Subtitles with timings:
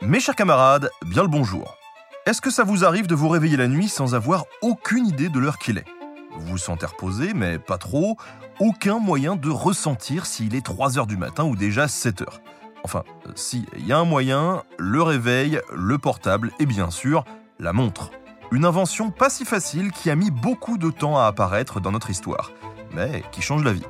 [0.00, 1.76] Mes chers camarades, bien le bonjour.
[2.24, 5.38] Est-ce que ça vous arrive de vous réveiller la nuit sans avoir aucune idée de
[5.38, 5.84] l'heure qu'il est?
[6.32, 6.86] Vous vous sentez
[7.34, 8.16] mais pas trop,
[8.58, 12.40] aucun moyen de ressentir s'il est 3 heures du matin ou déjà 7 heures.
[12.84, 13.02] Enfin,
[13.34, 17.26] si, il y a un moyen, le réveil, le portable et bien sûr,
[17.58, 18.12] la montre.
[18.50, 22.08] Une invention pas si facile qui a mis beaucoup de temps à apparaître dans notre
[22.08, 22.50] histoire,
[22.94, 23.84] mais qui change la vie.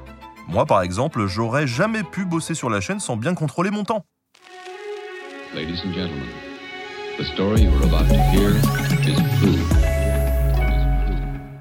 [0.49, 4.05] Moi par exemple, j'aurais jamais pu bosser sur la chaîne sans bien contrôler mon temps.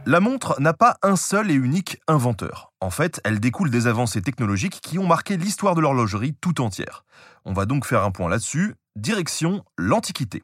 [0.06, 2.74] La montre n'a pas un seul et unique inventeur.
[2.82, 7.06] En fait, elle découle des avancées technologiques qui ont marqué l'histoire de l'horlogerie tout entière.
[7.46, 8.76] On va donc faire un point là-dessus.
[8.98, 10.44] Direction l'Antiquité.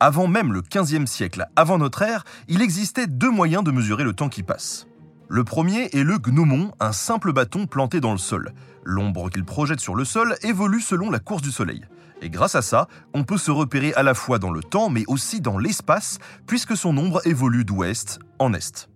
[0.00, 4.12] Avant même le 15e siècle, avant notre ère, il existait deux moyens de mesurer le
[4.12, 4.86] temps qui passe.
[5.28, 8.52] Le premier est le gnomon, un simple bâton planté dans le sol.
[8.84, 11.82] L'ombre qu'il projette sur le sol évolue selon la course du soleil.
[12.22, 15.02] Et grâce à ça, on peut se repérer à la fois dans le temps mais
[15.08, 18.88] aussi dans l'espace, puisque son ombre évolue d'ouest en est.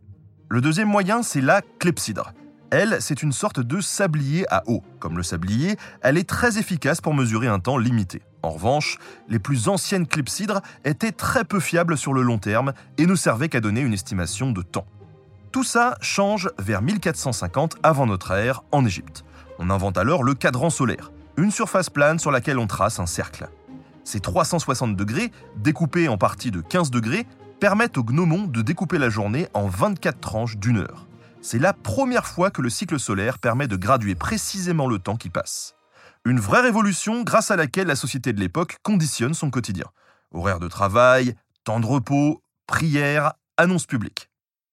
[0.48, 2.32] Le deuxième moyen, c'est la clepsydre.
[2.70, 4.84] Elle, c'est une sorte de sablier à eau.
[5.00, 8.22] Comme le sablier, elle est très efficace pour mesurer un temps limité.
[8.42, 13.06] En revanche, les plus anciennes clepsydres étaient très peu fiables sur le long terme et
[13.06, 14.86] ne servaient qu'à donner une estimation de temps.
[15.52, 19.24] Tout ça change vers 1450 avant notre ère en Égypte.
[19.58, 23.48] On invente alors le cadran solaire, une surface plane sur laquelle on trace un cercle.
[24.04, 27.26] Ces 360 degrés, découpés en parties de 15 degrés,
[27.58, 31.08] permettent au gnomon de découper la journée en 24 tranches d'une heure.
[31.42, 35.30] C'est la première fois que le cycle solaire permet de graduer précisément le temps qui
[35.30, 35.74] passe.
[36.24, 39.86] Une vraie révolution grâce à laquelle la société de l'époque conditionne son quotidien.
[40.32, 41.34] Horaire de travail,
[41.64, 44.29] temps de repos, prières, annonces publiques.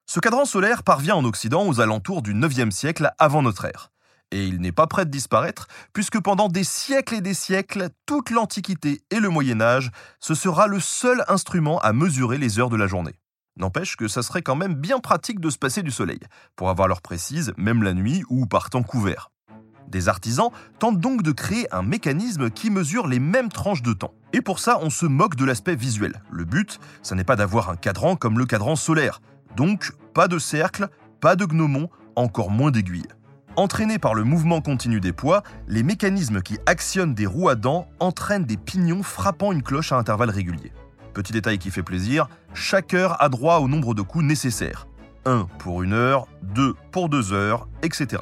[0.10, 3.92] Ce cadran solaire parvient en Occident aux alentours du 9e siècle avant notre ère.
[4.32, 8.30] Et il n'est pas prêt de disparaître, puisque pendant des siècles et des siècles, toute
[8.30, 9.92] l'Antiquité et le Moyen Âge,
[10.22, 13.20] ce sera le seul instrument à mesurer les heures de la journée.
[13.58, 16.22] N'empêche que ça serait quand même bien pratique de se passer du soleil,
[16.56, 19.32] pour avoir l'heure précise, même la nuit ou par temps couvert.
[19.90, 24.14] Des artisans tentent donc de créer un mécanisme qui mesure les mêmes tranches de temps.
[24.32, 26.22] Et pour ça, on se moque de l'aspect visuel.
[26.32, 29.20] Le but, ça n'est pas d'avoir un cadran comme le cadran solaire,
[29.58, 30.88] donc, pas de cercle,
[31.20, 33.08] pas de gnomon, encore moins d'aiguilles.
[33.56, 37.90] Entraînés par le mouvement continu des poids, les mécanismes qui actionnent des roues à dents
[38.00, 40.72] entraînent des pignons frappant une cloche à intervalles réguliers.
[41.16, 44.88] Petit détail qui fait plaisir, chaque heure a droit au nombre de coups nécessaires.
[45.26, 48.22] 1 pour une heure, 2 pour deux heures, etc.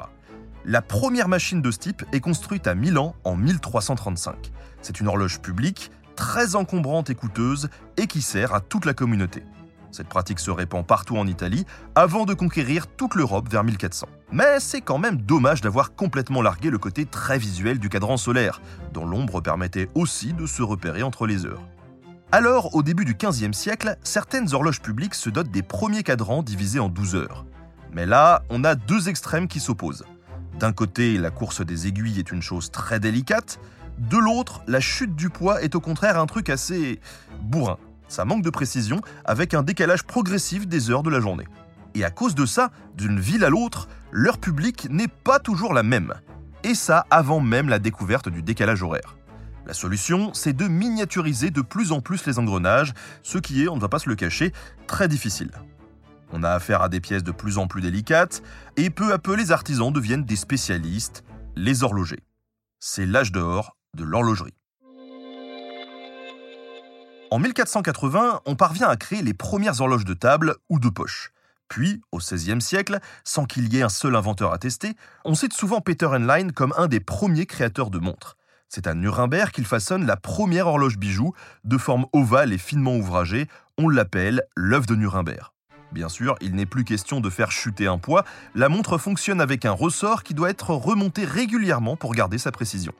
[0.64, 4.52] La première machine de ce type est construite à Milan en 1335.
[4.80, 9.42] C'est une horloge publique, très encombrante et coûteuse, et qui sert à toute la communauté.
[9.96, 11.64] Cette pratique se répand partout en Italie
[11.94, 14.06] avant de conquérir toute l'Europe vers 1400.
[14.30, 18.60] Mais c'est quand même dommage d'avoir complètement largué le côté très visuel du cadran solaire,
[18.92, 21.62] dont l'ombre permettait aussi de se repérer entre les heures.
[22.30, 26.80] Alors, au début du XVe siècle, certaines horloges publiques se dotent des premiers cadrans divisés
[26.80, 27.46] en 12 heures.
[27.90, 30.04] Mais là, on a deux extrêmes qui s'opposent.
[30.58, 33.58] D'un côté, la course des aiguilles est une chose très délicate,
[33.98, 37.00] de l'autre, la chute du poids est au contraire un truc assez
[37.40, 37.78] bourrin.
[38.08, 41.46] Ça manque de précision avec un décalage progressif des heures de la journée.
[41.94, 45.82] Et à cause de ça, d'une ville à l'autre, l'heure publique n'est pas toujours la
[45.82, 46.14] même.
[46.62, 49.16] Et ça avant même la découverte du décalage horaire.
[49.66, 53.76] La solution, c'est de miniaturiser de plus en plus les engrenages, ce qui est, on
[53.76, 54.52] ne va pas se le cacher,
[54.86, 55.50] très difficile.
[56.32, 58.42] On a affaire à des pièces de plus en plus délicates,
[58.76, 61.24] et peu à peu les artisans deviennent des spécialistes,
[61.56, 62.22] les horlogers.
[62.78, 64.55] C'est l'âge d'or de l'horlogerie.
[67.32, 71.32] En 1480, on parvient à créer les premières horloges de table ou de poche.
[71.68, 74.94] Puis, au XVIe siècle, sans qu'il y ait un seul inventeur attesté,
[75.24, 78.36] on cite souvent Peter Henlein comme un des premiers créateurs de montres.
[78.68, 81.32] C'est à Nuremberg qu'il façonne la première horloge bijou,
[81.64, 85.50] de forme ovale et finement ouvragée, on l'appelle l'œuf de Nuremberg.
[85.90, 88.24] Bien sûr, il n'est plus question de faire chuter un poids,
[88.54, 92.92] la montre fonctionne avec un ressort qui doit être remonté régulièrement pour garder sa précision.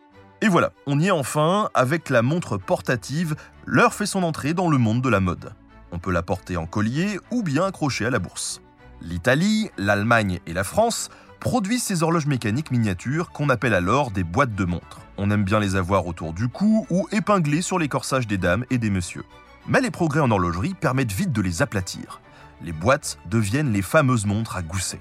[0.47, 3.35] Et voilà, on y est enfin, avec la montre portative,
[3.65, 5.53] l'heure fait son entrée dans le monde de la mode.
[5.91, 8.61] On peut la porter en collier ou bien accrochée à la bourse.
[9.03, 11.11] L'Italie, l'Allemagne et la France
[11.41, 15.01] produisent ces horloges mécaniques miniatures qu'on appelle alors des boîtes de montres.
[15.17, 18.65] On aime bien les avoir autour du cou ou épinglées sur les corsages des dames
[18.71, 19.25] et des messieurs.
[19.67, 22.21] Mais les progrès en horlogerie permettent vite de les aplatir.
[22.63, 25.01] Les boîtes deviennent les fameuses montres à gousset.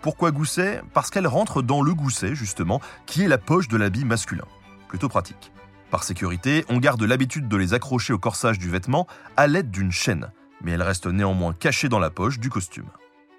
[0.00, 0.80] Pourquoi gousset?
[0.94, 4.46] Parce qu'elles rentrent dans le gousset, justement, qui est la poche de l'habit masculin.
[4.88, 5.52] Plutôt pratique.
[5.90, 9.06] Par sécurité, on garde l'habitude de les accrocher au corsage du vêtement
[9.36, 10.30] à l'aide d'une chaîne,
[10.62, 12.88] mais elles restent néanmoins cachées dans la poche du costume.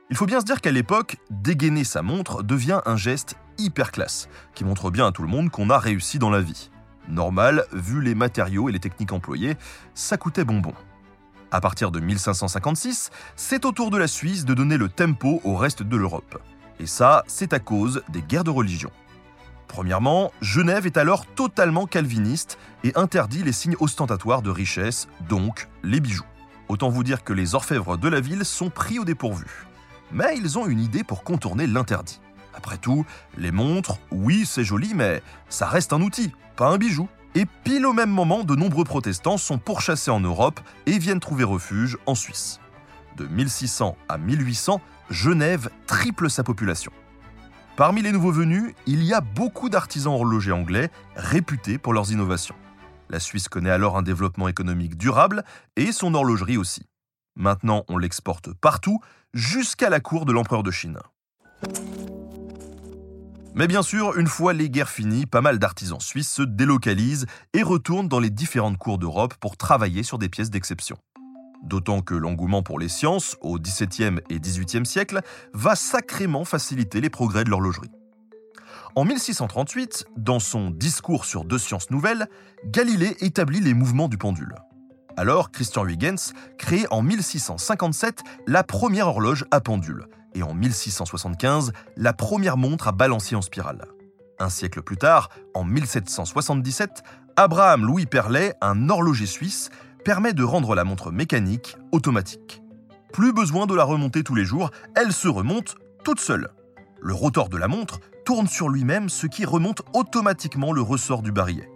[0.10, 4.30] Il faut bien se dire qu'à l'époque, dégainer sa montre devient un geste hyper classe,
[4.54, 6.70] qui montre bien à tout le monde qu'on a réussi dans la vie.
[7.10, 9.58] Normal, vu les matériaux et les techniques employées,
[9.94, 10.74] ça coûtait bonbon.
[11.52, 15.56] À partir de 1556, c'est au tour de la Suisse de donner le tempo au
[15.56, 16.42] reste de l'Europe.
[16.80, 18.92] Et ça, c'est à cause des guerres de religion.
[19.68, 26.00] Premièrement, Genève est alors totalement calviniste et interdit les signes ostentatoires de richesse, donc les
[26.00, 26.26] bijoux.
[26.70, 29.46] Autant vous dire que les orfèvres de la ville sont pris au dépourvu.
[30.12, 32.20] Mais ils ont une idée pour contourner l'interdit.
[32.54, 33.06] Après tout,
[33.38, 37.08] les montres, oui, c'est joli, mais ça reste un outil, pas un bijou.
[37.36, 41.44] Et pile au même moment, de nombreux protestants sont pourchassés en Europe et viennent trouver
[41.44, 42.60] refuge en Suisse.
[43.16, 46.92] De 1600 à 1800, Genève triple sa population.
[47.78, 52.56] Parmi les nouveaux venus, il y a beaucoup d'artisans horlogers anglais réputés pour leurs innovations.
[53.08, 55.44] La Suisse connaît alors un développement économique durable
[55.76, 56.88] et son horlogerie aussi.
[57.36, 59.00] Maintenant, on l'exporte partout,
[59.36, 60.98] jusqu'à la cour de l'empereur de Chine.
[63.54, 67.62] Mais bien sûr, une fois les guerres finies, pas mal d'artisans suisses se délocalisent et
[67.62, 70.98] retournent dans les différentes cours d'Europe pour travailler sur des pièces d'exception.
[71.64, 75.22] D'autant que l'engouement pour les sciences, au XVIIe et XVIIIe siècle,
[75.54, 77.92] va sacrément faciliter les progrès de l'horlogerie.
[78.96, 82.28] En 1638, dans son Discours sur deux sciences nouvelles,
[82.66, 84.56] Galilée établit les mouvements du pendule.
[85.18, 90.06] Alors, Christian Huygens crée en 1657 la première horloge à pendule
[90.36, 93.86] et en 1675 la première montre à balancier en spirale.
[94.40, 97.02] Un siècle plus tard, en 1777,
[97.36, 99.70] Abraham Louis Perlet, un horloger suisse,
[100.04, 102.62] permet de rendre la montre mécanique automatique.
[103.14, 106.50] Plus besoin de la remonter tous les jours, elle se remonte toute seule.
[107.02, 111.32] Le rotor de la montre tourne sur lui-même, ce qui remonte automatiquement le ressort du
[111.32, 111.70] barillet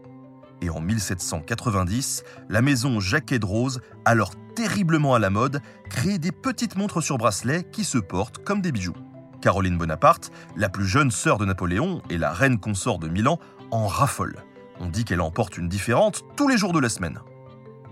[0.62, 6.32] et en 1790, la maison Jacquet de Rose, alors terriblement à la mode, crée des
[6.32, 8.96] petites montres sur bracelet qui se portent comme des bijoux.
[9.42, 13.40] Caroline Bonaparte, la plus jeune sœur de Napoléon et la reine consort de Milan,
[13.72, 14.36] en raffole.
[14.80, 17.20] On dit qu'elle en porte une différente tous les jours de la semaine.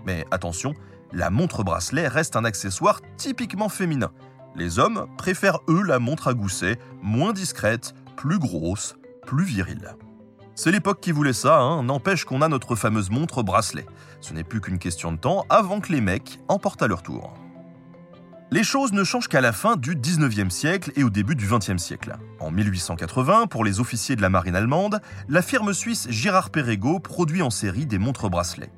[0.04, 0.74] Mais attention,
[1.12, 4.12] la montre bracelet reste un accessoire typiquement féminin.
[4.56, 9.94] Les hommes préfèrent eux la montre à gousset, moins discrète, plus grosse, plus virile.
[10.54, 11.82] C'est l'époque qui voulait ça, hein.
[11.82, 13.86] n'empêche qu'on a notre fameuse montre bracelet.
[14.20, 17.02] Ce n'est plus qu'une question de temps avant que les mecs en portent à leur
[17.02, 17.32] tour.
[18.52, 21.78] Les choses ne changent qu'à la fin du 19e siècle et au début du 20e
[21.78, 22.16] siècle.
[22.40, 27.42] En 1880, pour les officiers de la marine allemande, la firme suisse Girard Perregaux produit
[27.42, 28.72] en série des montres bracelets.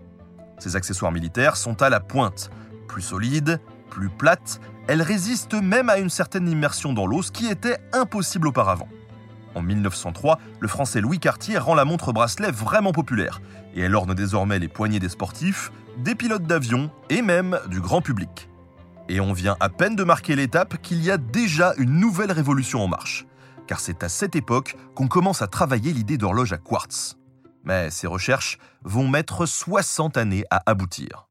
[0.62, 2.52] Ces accessoires militaires sont à la pointe,
[2.86, 3.58] plus solides,
[3.90, 8.46] plus plates, elles résistent même à une certaine immersion dans l'eau, ce qui était impossible
[8.46, 8.86] auparavant.
[9.56, 13.42] En 1903, le français Louis Cartier rend la montre bracelet vraiment populaire,
[13.74, 18.00] et elle orne désormais les poignets des sportifs, des pilotes d'avion et même du grand
[18.00, 18.48] public.
[19.08, 22.84] Et on vient à peine de marquer l'étape qu'il y a déjà une nouvelle révolution
[22.84, 23.26] en marche,
[23.66, 27.16] car c'est à cette époque qu'on commence à travailler l'idée d'horloge à quartz.
[27.64, 31.28] Mais ces recherches vont mettre 60 années à aboutir.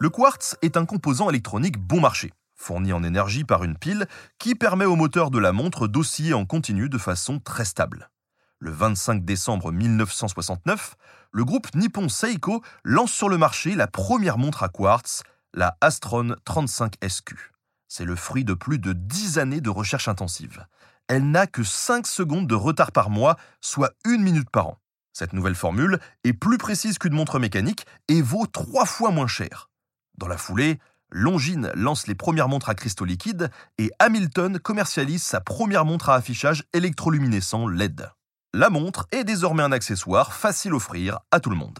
[0.00, 4.06] Le quartz est un composant électronique bon marché fourni en énergie par une pile
[4.38, 8.10] qui permet au moteur de la montre d'osciller en continu de façon très stable.
[8.58, 10.96] Le 25 décembre 1969,
[11.30, 15.22] le groupe Nippon Seiko lance sur le marché la première montre à quartz,
[15.54, 17.36] la Astron 35 SQ.
[17.86, 20.66] C'est le fruit de plus de 10 années de recherche intensive.
[21.08, 24.78] Elle n'a que 5 secondes de retard par mois, soit une minute par an.
[25.12, 29.70] Cette nouvelle formule est plus précise qu'une montre mécanique et vaut 3 fois moins cher.
[30.16, 30.78] Dans la foulée,
[31.10, 36.14] Longines lance les premières montres à cristaux liquides et Hamilton commercialise sa première montre à
[36.14, 38.10] affichage électroluminescent LED.
[38.52, 41.78] La montre est désormais un accessoire facile à offrir à tout le monde.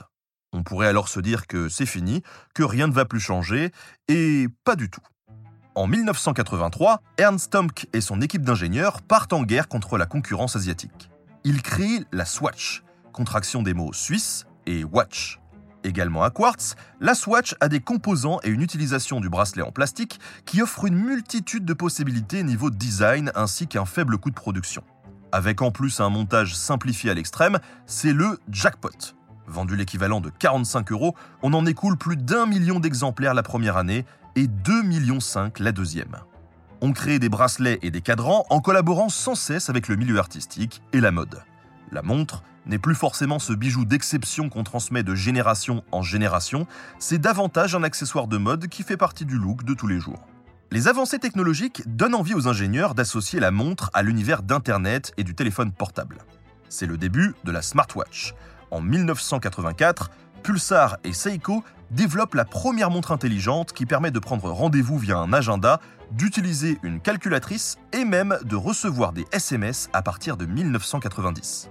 [0.52, 2.22] On pourrait alors se dire que c'est fini,
[2.54, 3.70] que rien ne va plus changer,
[4.08, 5.02] et pas du tout.
[5.78, 11.08] En 1983, Ernst Tomk et son équipe d'ingénieurs partent en guerre contre la concurrence asiatique.
[11.44, 12.82] Ils créent la Swatch,
[13.12, 15.38] contraction des mots suisse et watch.
[15.84, 20.18] Également à quartz, la Swatch a des composants et une utilisation du bracelet en plastique
[20.46, 24.82] qui offrent une multitude de possibilités niveau design ainsi qu'un faible coût de production.
[25.30, 29.14] Avec en plus un montage simplifié à l'extrême, c'est le jackpot.
[29.46, 34.04] Vendu l'équivalent de 45 euros, on en écoule plus d'un million d'exemplaires la première année
[34.38, 35.18] et 2,5 millions
[35.58, 36.16] la deuxième.
[36.80, 40.80] ont créé des bracelets et des cadrans en collaborant sans cesse avec le milieu artistique
[40.92, 41.42] et la mode.
[41.90, 46.68] La montre n'est plus forcément ce bijou d'exception qu'on transmet de génération en génération,
[47.00, 50.24] c'est davantage un accessoire de mode qui fait partie du look de tous les jours.
[50.70, 55.34] Les avancées technologiques donnent envie aux ingénieurs d'associer la montre à l'univers d'Internet et du
[55.34, 56.18] téléphone portable.
[56.68, 58.34] C'est le début de la smartwatch.
[58.70, 60.10] En 1984,
[60.42, 65.32] Pulsar et Seiko développent la première montre intelligente qui permet de prendre rendez-vous via un
[65.32, 65.80] agenda,
[66.10, 71.70] d'utiliser une calculatrice et même de recevoir des SMS à partir de 1990.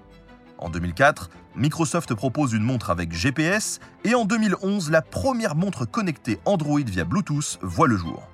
[0.59, 6.39] En 2004, Microsoft propose une montre avec GPS et en 2011, la première montre connectée
[6.45, 8.27] Android via Bluetooth voit le jour.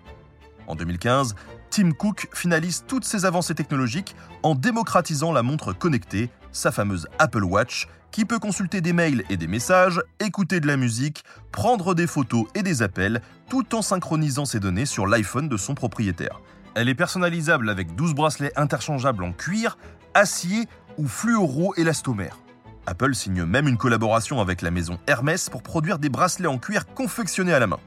[0.67, 1.35] En 2015,
[1.69, 7.43] Tim Cook finalise toutes ses avancées technologiques en démocratisant la montre connectée, sa fameuse Apple
[7.43, 12.07] Watch, qui peut consulter des mails et des messages, écouter de la musique, prendre des
[12.07, 16.39] photos et des appels, tout en synchronisant ses données sur l'iPhone de son propriétaire.
[16.75, 19.77] Elle est personnalisable avec 12 bracelets interchangeables en cuir,
[20.13, 20.67] acier
[20.97, 22.39] ou fluoro-élastomère.
[22.85, 26.85] Apple signe même une collaboration avec la maison Hermès pour produire des bracelets en cuir
[26.85, 27.79] confectionnés à la main.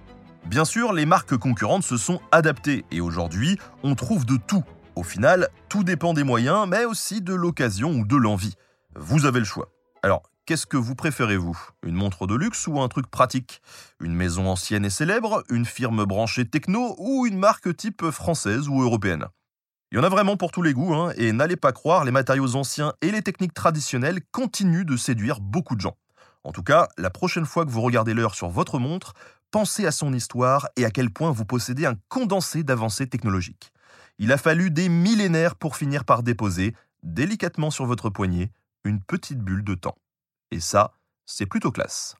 [0.47, 4.65] Bien sûr, les marques concurrentes se sont adaptées et aujourd'hui, on trouve de tout.
[4.97, 8.55] Au final, tout dépend des moyens, mais aussi de l'occasion ou de l'envie.
[8.95, 9.69] Vous avez le choix.
[10.03, 11.59] Alors, qu'est-ce que vous préférez, vous?
[11.83, 13.61] Une montre de luxe ou un truc pratique?
[14.01, 18.81] Une maison ancienne et célèbre Une firme branchée techno Ou une marque type française ou
[18.81, 19.27] européenne?
[19.93, 22.11] Il y en a vraiment pour tous les goûts, hein, et n'allez pas croire, les
[22.11, 25.99] matériaux anciens et les techniques traditionnelles continuent de séduire beaucoup de gens.
[26.43, 29.13] En tout cas, la prochaine fois que vous regardez l'heure sur votre montre,
[29.51, 33.73] pensez à son histoire et à quel point vous possédez un condensé d'avancées technologiques.
[34.19, 38.51] Il a fallu des millénaires pour finir par déposer, délicatement sur votre poignet,
[38.85, 39.97] une petite bulle de temps.
[40.51, 40.95] Et ça,
[41.27, 42.17] c'est plutôt classe.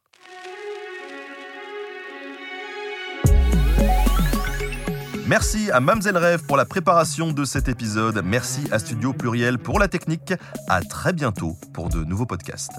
[5.27, 8.23] Merci à Mamselle Rêve pour la préparation de cet épisode.
[8.25, 10.35] Merci à Studio Pluriel pour la technique.
[10.69, 12.79] À très bientôt pour de nouveaux podcasts.